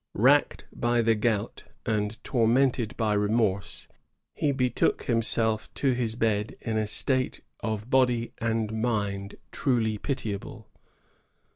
Racked 0.15 0.65
by 0.73 1.03
the 1.03 1.13
gout 1.13 1.65
and 1.85 2.23
tormented 2.23 2.97
by 2.97 3.13
remorse, 3.13 3.87
he 4.33 4.51
betook 4.51 5.03
himself 5.03 5.71
to 5.75 5.91
his 5.91 6.15
bed 6.15 6.57
in 6.61 6.75
a 6.75 6.87
state 6.87 7.41
of 7.59 7.91
body 7.91 8.33
and 8.39 8.73
mind 8.81 9.35
truly 9.51 9.99
pitiable. 9.99 10.71